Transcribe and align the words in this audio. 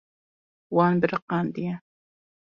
Wan 0.77 1.01
biriqandiye. 1.03 1.75